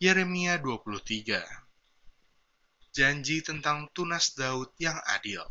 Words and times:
Yeremia 0.00 0.56
23 0.56 1.44
Janji 2.88 3.44
tentang 3.44 3.84
tunas 3.92 4.32
Daud 4.32 4.72
yang 4.80 4.96
adil 4.96 5.44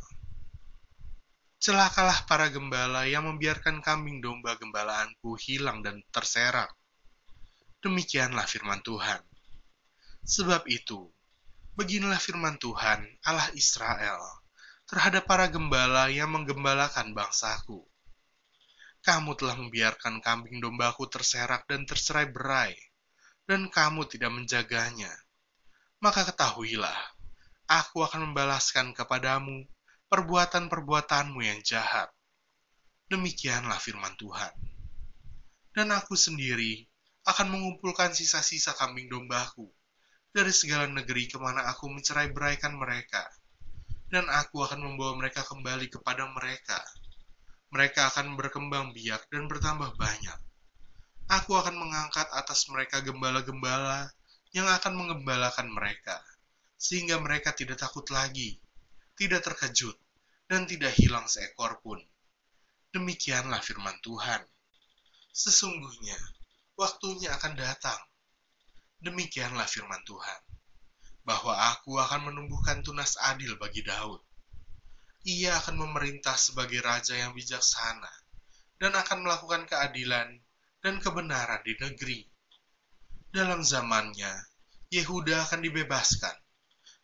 Celakalah 1.61 2.25
para 2.25 2.50
gembala 2.50 3.06
yang 3.06 3.30
membiarkan 3.30 3.77
kambing 3.85 4.25
domba 4.25 4.58
gembalaanku 4.58 5.38
hilang 5.38 5.85
dan 5.85 6.01
terserak. 6.09 6.74
Demikianlah 7.85 8.50
firman 8.50 8.82
Tuhan. 8.82 9.21
Sebab 10.25 10.66
itu, 10.66 11.13
beginilah 11.77 12.18
firman 12.18 12.57
Tuhan, 12.57 13.05
Allah 13.29 13.54
Israel, 13.54 14.18
terhadap 14.89 15.29
para 15.29 15.45
gembala 15.45 16.09
yang 16.09 16.34
menggembalakan 16.34 17.13
bangsaku. 17.13 17.86
Kamu 19.05 19.38
telah 19.38 19.61
membiarkan 19.61 20.25
kambing 20.25 20.57
dombaku 20.57 21.05
terserak 21.05 21.70
dan 21.70 21.86
terserai 21.86 22.34
berai 22.34 22.89
dan 23.50 23.66
kamu 23.66 24.05
tidak 24.05 24.29
menjaganya, 24.29 25.09
maka 26.05 26.21
ketahuilah, 26.21 26.94
aku 27.66 28.05
akan 28.05 28.30
membalaskan 28.30 28.94
kepadamu 28.94 29.66
perbuatan-perbuatanmu 30.05 31.41
yang 31.41 31.57
jahat. 31.66 32.13
Demikianlah 33.09 33.81
firman 33.81 34.13
Tuhan. 34.21 34.54
Dan 35.73 35.90
aku 35.90 36.13
sendiri 36.13 36.85
akan 37.26 37.49
mengumpulkan 37.49 38.13
sisa-sisa 38.13 38.77
kambing 38.77 39.09
dombaku 39.09 39.66
dari 40.29 40.54
segala 40.54 40.85
negeri 40.85 41.26
ke 41.26 41.41
mana 41.41 41.66
aku 41.73 41.90
mencerai 41.90 42.29
beraikan 42.29 42.77
mereka. 42.77 43.26
Dan 44.13 44.29
aku 44.29 44.62
akan 44.62 44.77
membawa 44.77 45.18
mereka 45.18 45.41
kembali 45.41 45.90
kepada 45.90 46.29
mereka. 46.38 46.77
Mereka 47.73 48.13
akan 48.13 48.38
berkembang 48.38 48.93
biak 48.93 49.26
dan 49.34 49.49
bertambah 49.49 49.98
banyak 49.98 50.48
Aku 51.30 51.54
akan 51.54 51.78
mengangkat 51.78 52.26
atas 52.34 52.66
mereka 52.74 53.06
gembala-gembala 53.06 54.10
yang 54.50 54.66
akan 54.66 54.98
mengembalakan 54.98 55.70
mereka, 55.70 56.18
sehingga 56.74 57.21
mereka 57.21 57.54
tidak 57.54 57.77
takut 57.77 58.10
lagi, 58.10 58.58
tidak 59.13 59.46
terkejut, 59.46 59.94
dan 60.49 60.66
tidak 60.66 60.90
hilang 60.98 61.30
seekor 61.30 61.77
pun. 61.86 62.02
Demikianlah 62.90 63.62
firman 63.62 63.94
Tuhan. 64.02 64.41
Sesungguhnya, 65.30 66.17
waktunya 66.73 67.30
akan 67.38 67.53
datang. 67.53 68.02
Demikianlah 68.97 69.69
firman 69.69 70.02
Tuhan, 70.09 70.41
bahwa 71.21 71.53
aku 71.77 71.93
akan 72.02 72.33
menumbuhkan 72.33 72.81
tunas 72.81 73.21
adil 73.21 73.53
bagi 73.61 73.86
Daud. 73.86 74.17
Ia 75.30 75.61
akan 75.61 75.77
memerintah 75.77 76.33
sebagai 76.33 76.81
raja 76.81 77.14
yang 77.14 77.38
bijaksana, 77.38 78.09
dan 78.81 78.97
akan 78.97 79.21
melakukan 79.21 79.69
keadilan 79.69 80.41
dan 80.80 80.95
kebenaran 81.03 81.59
di 81.67 81.75
negeri. 81.75 82.19
Dalam 83.30 83.59
zamannya, 83.61 84.31
Yehuda 84.89 85.45
akan 85.45 85.59
dibebaskan, 85.61 86.33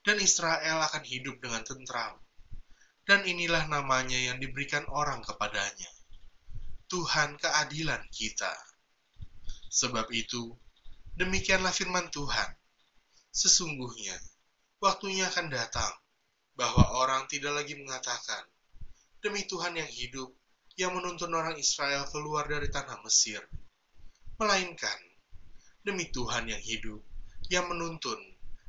dan 0.01 0.17
Israel 0.23 0.81
akan 0.87 1.03
hidup 1.03 1.37
dengan 1.43 1.61
tentram. 1.61 2.15
Dan 3.05 3.21
inilah 3.21 3.69
namanya 3.69 4.17
yang 4.17 4.41
diberikan 4.41 4.81
orang 4.89 5.21
kepadanya. 5.21 5.91
Tuhan 6.89 7.37
keadilan 7.37 8.01
kita. 8.09 8.49
Sebab 9.69 10.09
itu, 10.09 10.55
demikianlah 11.13 11.69
firman 11.69 12.09
Tuhan. 12.09 12.49
Sesungguhnya, 13.29 14.17
waktunya 14.81 15.29
akan 15.29 15.53
datang 15.53 15.93
bahwa 16.57 16.97
orang 16.97 17.29
tidak 17.29 17.53
lagi 17.61 17.77
mengatakan, 17.77 18.41
Demi 19.21 19.45
Tuhan 19.45 19.77
yang 19.77 19.89
hidup, 19.89 20.33
yang 20.79 20.97
menuntun 20.97 21.33
orang 21.33 21.57
Israel 21.57 22.09
keluar 22.09 22.49
dari 22.49 22.69
tanah 22.73 23.01
Mesir 23.05 23.41
melainkan 24.35 24.99
demi 25.85 26.11
Tuhan 26.11 26.51
yang 26.51 26.59
hidup, 26.59 26.99
yang 27.47 27.71
menuntun 27.71 28.19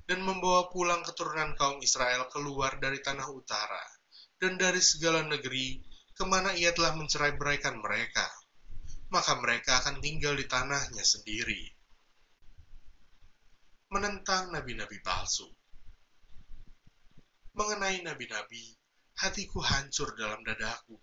dan 0.07 0.23
membawa 0.23 0.71
pulang 0.71 1.03
keturunan 1.03 1.59
kaum 1.59 1.83
Israel 1.83 2.31
keluar 2.31 2.79
dari 2.79 3.03
tanah 3.03 3.27
utara 3.27 3.83
dan 4.39 4.55
dari 4.55 4.79
segala 4.79 5.27
negeri 5.27 5.83
ke 6.15 6.23
mana 6.23 6.55
ia 6.55 6.71
telah 6.71 6.95
mencerai 6.95 7.35
beraikan 7.35 7.83
mereka, 7.83 8.25
maka 9.11 9.35
mereka 9.43 9.83
akan 9.83 9.99
tinggal 9.99 10.39
di 10.39 10.47
tanahnya 10.47 11.03
sendiri. 11.03 11.67
Menentang 13.91 14.51
nabi-nabi 14.51 14.99
palsu 15.03 15.47
Mengenai 17.57 18.05
nabi-nabi, 18.05 18.77
hatiku 19.17 19.65
hancur 19.65 20.13
dalam 20.13 20.45
dadaku. 20.45 21.01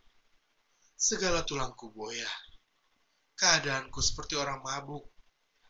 Segala 0.93 1.41
tulangku 1.41 1.89
goyah 1.89 2.52
Keadaanku 3.33 3.97
seperti 3.97 4.37
orang 4.37 4.61
mabuk, 4.61 5.09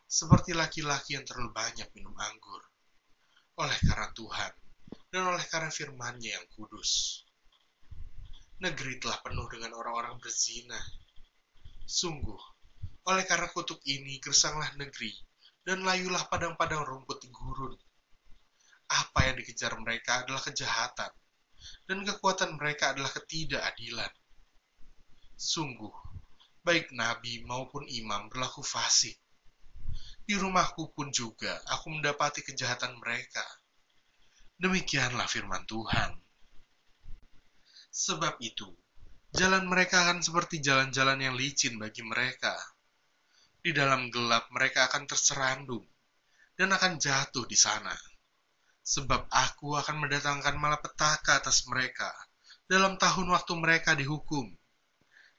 seperti 0.04 0.52
laki-laki 0.52 1.16
yang 1.16 1.24
terlalu 1.24 1.50
banyak 1.50 1.88
minum 1.96 2.12
anggur. 2.20 2.60
Oleh 3.58 3.78
karena 3.82 4.12
Tuhan, 4.12 4.52
dan 5.08 5.22
oleh 5.32 5.44
karena 5.48 5.72
firman-Nya 5.72 6.38
yang 6.38 6.46
kudus. 6.52 7.22
Negeri 8.60 9.00
telah 9.00 9.18
penuh 9.24 9.48
dengan 9.50 9.74
orang-orang 9.74 10.20
berzina. 10.20 10.78
Sungguh, 11.84 12.38
oleh 13.10 13.24
karena 13.24 13.48
kutuk 13.50 13.80
ini 13.84 14.20
gersanglah 14.20 14.70
negeri, 14.76 15.12
dan 15.64 15.84
layulah 15.84 16.28
padang-padang 16.28 16.84
rumput 16.84 17.24
di 17.24 17.28
gurun. 17.32 17.74
Apa 18.92 19.32
yang 19.32 19.40
dikejar 19.40 19.72
mereka 19.80 20.24
adalah 20.24 20.44
kejahatan, 20.44 21.12
dan 21.88 21.98
kekuatan 22.04 22.60
mereka 22.60 22.92
adalah 22.92 23.10
ketidakadilan. 23.12 24.12
Sungguh, 25.34 26.13
baik 26.64 26.96
nabi 26.96 27.44
maupun 27.44 27.84
imam 27.84 28.32
berlaku 28.32 28.64
fasik. 28.64 29.20
Di 30.24 30.32
rumahku 30.40 30.96
pun 30.96 31.12
juga 31.12 31.52
aku 31.68 31.92
mendapati 31.92 32.40
kejahatan 32.40 32.96
mereka. 32.96 33.44
Demikianlah 34.56 35.28
firman 35.28 35.68
Tuhan. 35.68 36.16
Sebab 37.92 38.40
itu, 38.40 38.72
jalan 39.36 39.68
mereka 39.68 40.08
akan 40.08 40.24
seperti 40.24 40.64
jalan-jalan 40.64 41.20
yang 41.20 41.36
licin 41.36 41.76
bagi 41.76 42.00
mereka. 42.00 42.56
Di 43.60 43.76
dalam 43.76 44.08
gelap 44.08 44.48
mereka 44.48 44.88
akan 44.88 45.04
terserandung 45.04 45.84
dan 46.56 46.72
akan 46.72 46.96
jatuh 46.96 47.44
di 47.44 47.54
sana. 47.60 47.92
Sebab 48.80 49.28
aku 49.28 49.76
akan 49.76 50.08
mendatangkan 50.08 50.56
malapetaka 50.56 51.44
atas 51.44 51.68
mereka 51.68 52.08
dalam 52.64 52.96
tahun 52.96 53.28
waktu 53.28 53.52
mereka 53.60 53.92
dihukum 53.92 54.48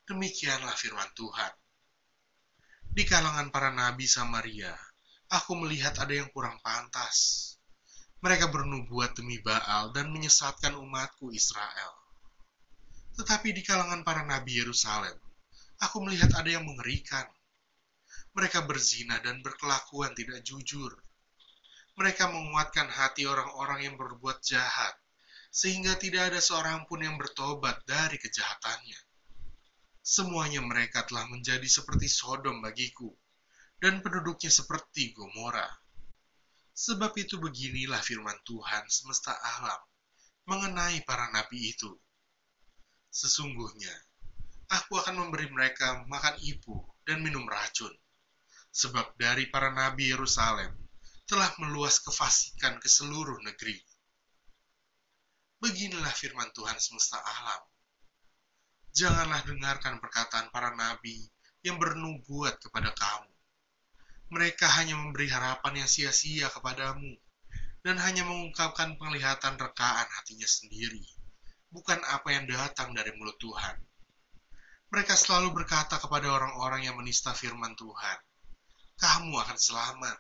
Demikianlah 0.06 0.78
firman 0.78 1.10
Tuhan. 1.18 1.50
Di 2.94 3.10
kalangan 3.10 3.50
para 3.50 3.74
nabi 3.74 4.06
Samaria, 4.06 4.70
aku 5.34 5.58
melihat 5.58 5.98
ada 5.98 6.14
yang 6.14 6.30
kurang 6.30 6.62
pantas. 6.62 7.50
Mereka 8.22 8.54
bernubuat 8.54 9.18
demi 9.18 9.42
Baal 9.42 9.98
dan 9.98 10.14
menyesatkan 10.14 10.78
umatku 10.78 11.34
Israel. 11.34 11.90
Tetapi 13.18 13.50
di 13.50 13.66
kalangan 13.66 14.06
para 14.06 14.22
nabi 14.22 14.62
Yerusalem, 14.62 15.18
aku 15.82 15.98
melihat 16.06 16.38
ada 16.38 16.54
yang 16.54 16.70
mengerikan. 16.70 17.26
Mereka 18.38 18.62
berzina 18.70 19.18
dan 19.26 19.42
berkelakuan 19.42 20.14
tidak 20.14 20.46
jujur. 20.46 20.94
Mereka 21.98 22.30
menguatkan 22.30 22.94
hati 22.94 23.26
orang-orang 23.26 23.90
yang 23.90 23.98
berbuat 23.98 24.38
jahat, 24.46 24.94
sehingga 25.50 25.98
tidak 25.98 26.30
ada 26.30 26.38
seorang 26.38 26.86
pun 26.86 27.02
yang 27.02 27.18
bertobat 27.18 27.82
dari 27.90 28.22
kejahatannya 28.22 29.15
semuanya 30.06 30.62
mereka 30.62 31.02
telah 31.10 31.26
menjadi 31.26 31.66
seperti 31.66 32.06
Sodom 32.06 32.62
bagiku, 32.62 33.10
dan 33.82 34.06
penduduknya 34.06 34.54
seperti 34.54 35.18
Gomora. 35.18 35.66
Sebab 36.78 37.18
itu 37.18 37.42
beginilah 37.42 37.98
firman 38.06 38.38
Tuhan 38.46 38.86
semesta 38.86 39.34
alam 39.34 39.82
mengenai 40.46 41.02
para 41.10 41.34
nabi 41.34 41.74
itu. 41.74 41.90
Sesungguhnya, 43.10 43.96
aku 44.70 45.02
akan 45.02 45.26
memberi 45.26 45.50
mereka 45.50 46.06
makan 46.06 46.38
ibu 46.46 46.86
dan 47.02 47.26
minum 47.26 47.50
racun, 47.50 47.90
sebab 48.70 49.18
dari 49.18 49.50
para 49.50 49.74
nabi 49.74 50.14
Yerusalem 50.14 50.70
telah 51.26 51.50
meluas 51.58 51.98
kefasikan 51.98 52.78
ke 52.78 52.86
seluruh 52.86 53.42
negeri. 53.42 53.82
Beginilah 55.58 56.14
firman 56.14 56.54
Tuhan 56.54 56.78
semesta 56.78 57.18
alam 57.18 57.64
janganlah 58.96 59.44
dengarkan 59.44 60.00
perkataan 60.00 60.48
para 60.56 60.72
nabi 60.72 61.28
yang 61.68 61.76
bernubuat 61.76 62.64
kepada 62.64 62.96
kamu. 62.96 63.34
Mereka 64.32 64.66
hanya 64.80 64.96
memberi 64.96 65.28
harapan 65.28 65.84
yang 65.84 65.90
sia-sia 65.92 66.48
kepadamu 66.48 67.12
dan 67.84 68.00
hanya 68.00 68.24
mengungkapkan 68.24 68.96
penglihatan 68.96 69.60
rekaan 69.60 70.08
hatinya 70.16 70.48
sendiri, 70.48 71.04
bukan 71.70 72.00
apa 72.08 72.34
yang 72.34 72.48
datang 72.48 72.96
dari 72.96 73.12
mulut 73.20 73.36
Tuhan. 73.38 73.78
Mereka 74.90 75.14
selalu 75.14 75.52
berkata 75.52 76.00
kepada 76.00 76.32
orang-orang 76.32 76.88
yang 76.88 76.96
menista 76.96 77.36
firman 77.36 77.76
Tuhan, 77.76 78.18
"Kamu 78.96 79.36
akan 79.44 79.58
selamat." 79.60 80.18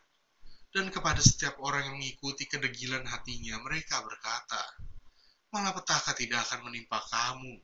Dan 0.75 0.91
kepada 0.91 1.23
setiap 1.23 1.55
orang 1.63 1.87
yang 1.87 1.95
mengikuti 1.95 2.43
kedegilan 2.43 3.07
hatinya, 3.07 3.55
mereka 3.63 4.03
berkata, 4.03 4.59
"Malapetaka 5.55 6.11
tidak 6.11 6.43
akan 6.43 6.67
menimpa 6.67 6.99
kamu." 7.07 7.55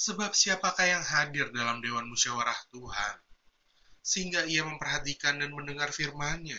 Sebab 0.00 0.32
siapakah 0.32 0.88
yang 0.88 1.04
hadir 1.04 1.52
dalam 1.52 1.84
Dewan 1.84 2.08
Musyawarah 2.08 2.56
Tuhan, 2.72 3.20
sehingga 4.00 4.48
ia 4.48 4.64
memperhatikan 4.64 5.36
dan 5.36 5.52
mendengar 5.52 5.92
firman-Nya? 5.92 6.56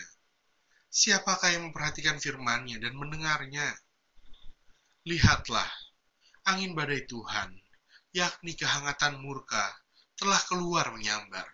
Siapakah 0.86 1.50
yang 1.50 1.66
memperhatikan 1.66 2.22
firman-Nya 2.22 2.78
dan 2.78 2.94
mendengarnya? 2.94 3.66
Lihatlah, 5.10 5.66
angin 6.46 6.78
badai 6.78 7.02
Tuhan, 7.10 7.50
yakni 8.14 8.54
kehangatan 8.54 9.18
murka, 9.18 9.74
telah 10.14 10.38
keluar 10.46 10.94
menyambar. 10.94 11.50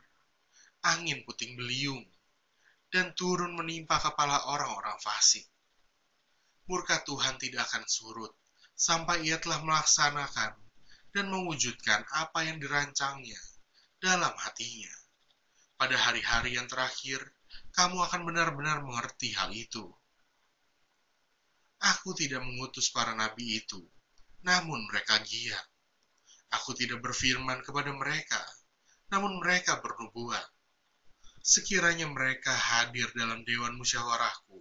Angin 0.85 1.25
puting 1.25 1.57
beliung, 1.57 2.05
dan 2.93 3.17
turun 3.17 3.57
menimpa 3.57 3.97
kepala 3.97 4.45
orang-orang 4.53 5.01
fasik. 5.01 5.49
Murka 6.69 7.01
Tuhan 7.01 7.41
tidak 7.41 7.65
akan 7.73 7.89
surut, 7.89 8.37
sampai 8.77 9.25
ia 9.25 9.41
telah 9.41 9.65
melaksanakan 9.65 10.68
dan 11.13 11.33
mewujudkan 11.33 12.05
apa 12.13 12.45
yang 12.45 12.61
dirancangnya 12.61 13.41
dalam 13.99 14.33
hatinya. 14.39 14.93
Pada 15.79 15.95
hari-hari 15.95 16.59
yang 16.59 16.67
terakhir, 16.67 17.23
kamu 17.75 18.03
akan 18.11 18.27
benar-benar 18.27 18.83
mengerti 18.83 19.31
hal 19.35 19.55
itu. 19.55 19.87
Aku 21.79 22.11
tidak 22.15 22.43
mengutus 22.43 22.91
para 22.91 23.15
nabi 23.15 23.63
itu, 23.63 23.79
namun 24.43 24.83
mereka 24.91 25.23
giat. 25.23 25.63
Aku 26.59 26.75
tidak 26.75 26.99
berfirman 27.05 27.63
kepada 27.63 27.95
mereka, 27.95 28.41
namun 29.11 29.39
mereka 29.39 29.79
bernubuat. 29.79 30.43
Sekiranya 31.39 32.11
mereka 32.11 32.51
hadir 32.51 33.09
dalam 33.15 33.47
dewan 33.47 33.79
musyawarahku, 33.79 34.59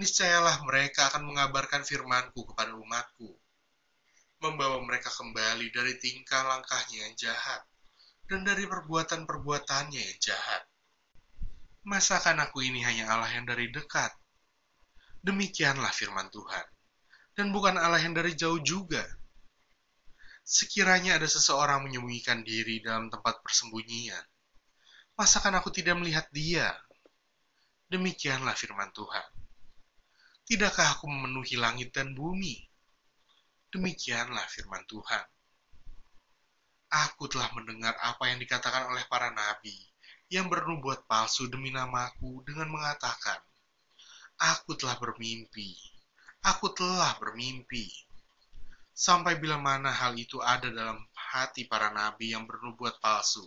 niscayalah 0.00 0.64
mereka 0.64 1.12
akan 1.12 1.28
mengabarkan 1.28 1.84
firmanku 1.84 2.44
kepada 2.48 2.72
umatku, 2.76 3.39
membawa 4.40 4.80
mereka 4.80 5.12
kembali 5.12 5.68
dari 5.68 6.00
tingkah 6.00 6.40
langkahnya 6.48 7.04
yang 7.04 7.14
jahat 7.16 7.60
dan 8.24 8.40
dari 8.40 8.64
perbuatan-perbuatannya 8.64 10.00
yang 10.00 10.20
jahat. 10.22 10.64
Masakan 11.84 12.40
aku 12.44 12.64
ini 12.64 12.80
hanya 12.80 13.12
Allah 13.12 13.28
yang 13.36 13.44
dari 13.44 13.68
dekat? 13.68 14.12
Demikianlah 15.20 15.92
firman 15.92 16.32
Tuhan. 16.32 16.66
Dan 17.36 17.52
bukan 17.52 17.76
Allah 17.76 18.00
yang 18.00 18.16
dari 18.16 18.32
jauh 18.32 18.60
juga. 18.64 19.04
Sekiranya 20.40 21.20
ada 21.20 21.28
seseorang 21.28 21.84
menyembunyikan 21.84 22.40
diri 22.40 22.80
dalam 22.80 23.12
tempat 23.12 23.44
persembunyian, 23.44 24.24
masakan 25.14 25.60
aku 25.60 25.68
tidak 25.68 26.00
melihat 26.00 26.26
dia? 26.32 26.70
Demikianlah 27.92 28.56
firman 28.56 28.88
Tuhan. 28.94 29.26
Tidakkah 30.46 30.96
aku 30.98 31.06
memenuhi 31.06 31.58
langit 31.58 31.92
dan 31.94 32.16
bumi? 32.16 32.69
Demikianlah 33.70 34.50
firman 34.50 34.82
Tuhan. 34.90 35.22
Aku 36.90 37.30
telah 37.30 37.54
mendengar 37.54 37.94
apa 38.02 38.26
yang 38.26 38.42
dikatakan 38.42 38.90
oleh 38.90 39.06
para 39.06 39.30
nabi 39.30 39.78
yang 40.26 40.50
bernubuat 40.50 41.06
palsu 41.06 41.46
demi 41.46 41.70
namaku 41.70 42.42
dengan 42.42 42.66
mengatakan, 42.66 43.38
Aku 44.42 44.74
telah 44.74 44.98
bermimpi, 44.98 45.78
aku 46.42 46.74
telah 46.74 47.14
bermimpi. 47.22 47.86
Sampai 48.90 49.38
bila 49.38 49.54
mana 49.54 49.94
hal 49.94 50.18
itu 50.18 50.42
ada 50.42 50.66
dalam 50.66 50.98
hati 51.14 51.70
para 51.70 51.94
nabi 51.94 52.34
yang 52.34 52.50
bernubuat 52.50 52.98
palsu, 52.98 53.46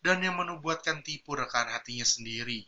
dan 0.00 0.24
yang 0.24 0.40
menubuatkan 0.40 1.04
tipu 1.04 1.36
rekan 1.36 1.68
hatinya 1.68 2.08
sendiri, 2.08 2.64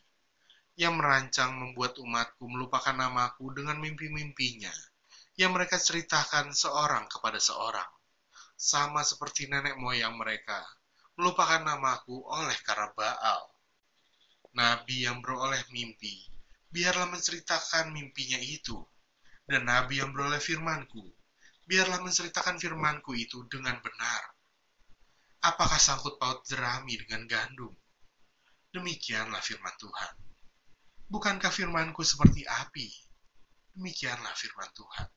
yang 0.77 1.01
merancang 1.01 1.57
membuat 1.57 1.97
umatku 1.97 2.45
melupakan 2.45 2.93
namaku 2.93 3.57
dengan 3.57 3.81
mimpi-mimpinya, 3.81 4.73
yang 5.35 5.51
mereka 5.51 5.77
ceritakan 5.79 6.55
seorang 6.55 7.11
kepada 7.11 7.43
seorang, 7.43 7.91
sama 8.55 9.03
seperti 9.03 9.51
nenek 9.51 9.75
moyang 9.79 10.15
mereka 10.15 10.63
melupakan 11.15 11.63
namaku 11.63 12.27
oleh 12.27 12.59
karena 12.67 12.91
Baal. 12.95 13.43
Nabi 14.55 15.07
yang 15.07 15.19
beroleh 15.19 15.63
mimpi, 15.75 16.31
biarlah 16.71 17.11
menceritakan 17.11 17.91
mimpinya 17.91 18.39
itu. 18.39 18.79
Dan 19.45 19.69
nabi 19.69 20.01
yang 20.01 20.15
beroleh 20.15 20.41
firmanku, 20.41 21.05
biarlah 21.69 22.01
menceritakan 22.01 22.57
firmanku 22.57 23.13
itu 23.13 23.45
dengan 23.51 23.77
benar. 23.83 24.23
Apakah 25.45 25.77
sangkut 25.77 26.17
paut 26.17 26.41
jerami 26.49 26.97
dengan 26.97 27.29
gandum? 27.29 27.75
Demikianlah 28.73 29.45
firman 29.45 29.75
Tuhan. 29.77 30.15
Bukankah 31.13 31.53
firmanku 31.53 32.01
seperti 32.01 32.49
api? 32.49 32.89
Demikianlah 33.77 34.33
firman 34.33 34.71
Tuhan. 34.73 35.09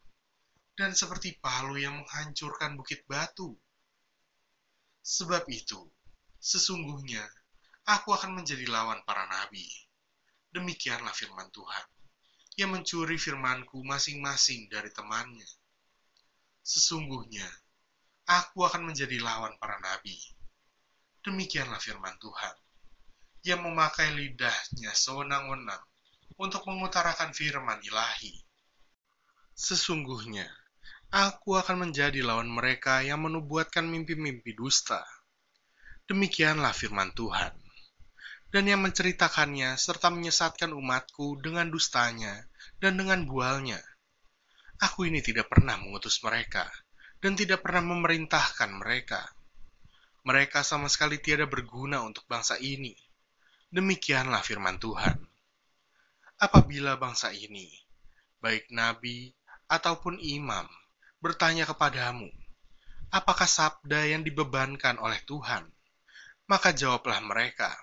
Dan 0.78 0.94
seperti 0.94 1.42
palu 1.42 1.82
yang 1.82 2.06
menghancurkan 2.06 2.78
bukit 2.78 3.02
batu 3.10 3.58
Sebab 5.08 5.48
itu, 5.48 5.80
sesungguhnya 6.36 7.24
aku 7.88 8.12
akan 8.12 8.44
menjadi 8.44 8.68
lawan 8.68 9.00
para 9.08 9.24
nabi. 9.24 9.64
Demikianlah 10.52 11.16
firman 11.16 11.48
Tuhan, 11.56 11.86
yang 12.60 12.76
mencuri 12.76 13.16
firmanku 13.16 13.80
masing-masing 13.88 14.68
dari 14.68 14.92
temannya. 14.92 15.48
Sesungguhnya, 16.60 17.48
aku 18.28 18.68
akan 18.68 18.92
menjadi 18.92 19.16
lawan 19.24 19.56
para 19.56 19.80
nabi. 19.80 20.20
Demikianlah 21.24 21.80
firman 21.80 22.20
Tuhan, 22.20 22.56
yang 23.48 23.64
memakai 23.64 24.12
lidahnya 24.12 24.92
sewenang-wenang 24.92 25.88
untuk 26.36 26.68
mengutarakan 26.68 27.32
firman 27.32 27.80
ilahi. 27.80 28.36
Sesungguhnya, 29.56 30.52
Aku 31.08 31.56
akan 31.56 31.88
menjadi 31.88 32.20
lawan 32.20 32.52
mereka 32.52 33.00
yang 33.00 33.24
menubuatkan 33.24 33.88
mimpi-mimpi 33.88 34.52
dusta. 34.52 35.00
Demikianlah 36.04 36.76
firman 36.76 37.16
Tuhan. 37.16 37.56
Dan 38.52 38.68
yang 38.68 38.84
menceritakannya 38.84 39.80
serta 39.80 40.12
menyesatkan 40.12 40.76
umatku 40.76 41.40
dengan 41.40 41.72
dustanya 41.72 42.48
dan 42.84 43.00
dengan 43.00 43.24
bualnya. 43.24 43.80
Aku 44.84 45.08
ini 45.08 45.24
tidak 45.24 45.48
pernah 45.48 45.80
mengutus 45.80 46.20
mereka 46.24 46.68
dan 47.24 47.40
tidak 47.40 47.64
pernah 47.64 47.88
memerintahkan 47.88 48.72
mereka. 48.76 49.24
Mereka 50.28 50.60
sama 50.60 50.92
sekali 50.92 51.24
tiada 51.24 51.48
berguna 51.48 52.04
untuk 52.04 52.28
bangsa 52.28 52.60
ini. 52.60 52.92
Demikianlah 53.72 54.44
firman 54.44 54.76
Tuhan. 54.76 55.24
Apabila 56.38 57.00
bangsa 57.00 57.32
ini, 57.32 57.72
baik 58.44 58.70
nabi 58.76 59.32
ataupun 59.72 60.20
imam, 60.20 60.68
bertanya 61.18 61.66
kepadamu, 61.66 62.30
apakah 63.10 63.50
sabda 63.50 64.06
yang 64.06 64.22
dibebankan 64.22 65.02
oleh 65.02 65.18
Tuhan? 65.26 65.66
Maka 66.46 66.72
jawablah 66.72 67.18
mereka, 67.26 67.74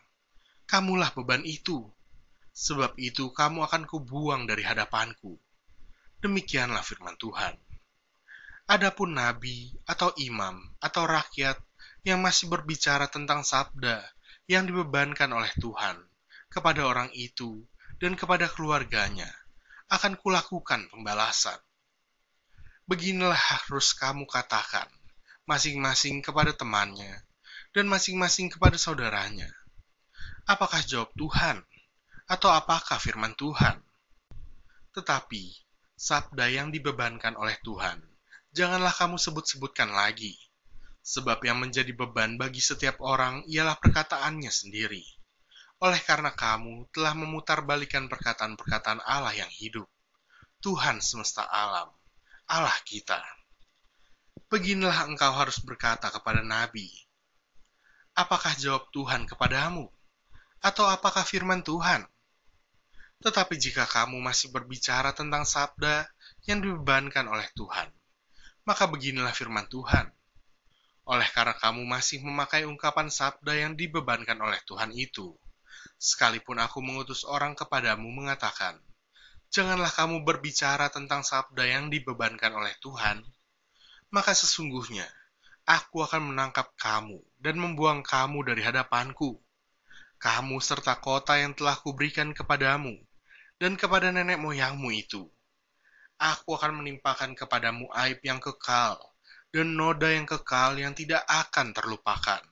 kamulah 0.71 1.11
beban 1.13 1.43
itu, 1.43 1.83
sebab 2.55 2.95
itu 2.97 3.35
kamu 3.35 3.67
akan 3.67 3.91
kubuang 3.91 4.47
dari 4.47 4.63
hadapanku. 4.63 5.35
Demikianlah 6.23 6.81
firman 6.87 7.19
Tuhan. 7.19 7.59
Adapun 8.65 9.19
nabi 9.19 9.77
atau 9.85 10.15
imam 10.17 10.57
atau 10.81 11.05
rakyat 11.05 11.59
yang 12.07 12.25
masih 12.25 12.49
berbicara 12.49 13.11
tentang 13.13 13.45
sabda 13.45 14.01
yang 14.49 14.65
dibebankan 14.65 15.29
oleh 15.35 15.53
Tuhan 15.61 16.01
kepada 16.49 16.87
orang 16.87 17.11
itu 17.13 17.67
dan 17.99 18.17
kepada 18.17 18.49
keluarganya, 18.49 19.29
akan 19.93 20.17
kulakukan 20.17 20.89
pembalasan 20.89 21.61
beginilah 22.85 23.37
harus 23.37 23.97
kamu 23.97 24.29
katakan, 24.29 24.85
masing-masing 25.49 26.21
kepada 26.21 26.53
temannya, 26.53 27.25
dan 27.73 27.89
masing-masing 27.89 28.53
kepada 28.53 28.77
saudaranya. 28.77 29.49
Apakah 30.45 30.85
jawab 30.85 31.09
Tuhan, 31.17 31.65
atau 32.29 32.53
apakah 32.53 33.01
firman 33.01 33.33
Tuhan? 33.41 33.81
Tetapi, 34.93 35.57
sabda 35.97 36.53
yang 36.53 36.69
dibebankan 36.69 37.41
oleh 37.41 37.57
Tuhan, 37.65 38.05
janganlah 38.53 38.93
kamu 38.93 39.17
sebut-sebutkan 39.17 39.89
lagi, 39.89 40.37
sebab 41.01 41.41
yang 41.41 41.65
menjadi 41.65 41.97
beban 41.97 42.37
bagi 42.37 42.61
setiap 42.61 43.01
orang 43.01 43.49
ialah 43.49 43.81
perkataannya 43.81 44.53
sendiri. 44.53 45.05
Oleh 45.81 46.05
karena 46.05 46.37
kamu 46.37 46.93
telah 46.93 47.17
memutarbalikan 47.17 48.13
perkataan-perkataan 48.13 49.01
Allah 49.09 49.33
yang 49.33 49.49
hidup, 49.49 49.89
Tuhan 50.61 51.01
semesta 51.01 51.49
alam 51.49 51.89
Allah 52.45 52.77
kita. 52.85 53.21
Beginilah 54.53 55.09
engkau 55.09 55.33
harus 55.33 55.59
berkata 55.65 56.13
kepada 56.13 56.45
nabi. 56.45 56.87
Apakah 58.15 58.55
jawab 58.55 58.87
Tuhan 58.95 59.27
kepadamu? 59.27 59.89
Atau 60.61 60.87
apakah 60.87 61.27
firman 61.27 61.65
Tuhan? 61.65 62.07
Tetapi 63.25 63.57
jika 63.57 63.89
kamu 63.89 64.21
masih 64.21 64.53
berbicara 64.53 65.17
tentang 65.17 65.49
sabda 65.49 66.05
yang 66.45 66.61
dibebankan 66.61 67.25
oleh 67.25 67.49
Tuhan, 67.57 67.89
maka 68.69 68.85
beginilah 68.85 69.33
firman 69.33 69.65
Tuhan. 69.67 70.13
Oleh 71.05 71.29
karena 71.33 71.57
kamu 71.57 71.85
masih 71.89 72.21
memakai 72.21 72.69
ungkapan 72.69 73.09
sabda 73.09 73.57
yang 73.57 73.73
dibebankan 73.77 74.37
oleh 74.41 74.61
Tuhan 74.69 74.93
itu, 74.93 75.37
sekalipun 75.97 76.61
aku 76.61 76.85
mengutus 76.85 77.25
orang 77.25 77.57
kepadamu 77.57 78.09
mengatakan, 78.09 78.81
janganlah 79.55 79.87
kamu 79.95 80.27
berbicara 80.27 80.91
tentang 80.91 81.23
sabda 81.23 81.63
yang 81.63 81.87
dibebankan 81.87 82.51
oleh 82.59 82.75
Tuhan, 82.83 83.23
maka 84.11 84.35
sesungguhnya 84.35 85.07
aku 85.63 86.03
akan 86.03 86.35
menangkap 86.35 86.75
kamu 86.75 87.23
dan 87.39 87.63
membuang 87.63 88.03
kamu 88.03 88.51
dari 88.51 88.67
hadapanku. 88.67 89.39
Kamu 90.19 90.59
serta 90.59 90.99
kota 90.99 91.39
yang 91.39 91.55
telah 91.55 91.79
kuberikan 91.79 92.35
kepadamu 92.35 92.99
dan 93.63 93.79
kepada 93.79 94.11
nenek 94.11 94.43
moyangmu 94.43 94.91
itu. 94.91 95.31
Aku 96.19 96.59
akan 96.59 96.83
menimpakan 96.83 97.39
kepadamu 97.39 97.87
aib 97.95 98.19
yang 98.27 98.43
kekal 98.43 98.99
dan 99.55 99.79
noda 99.79 100.11
yang 100.11 100.27
kekal 100.27 100.75
yang 100.75 100.99
tidak 100.99 101.23
akan 101.31 101.71
terlupakan. 101.71 102.43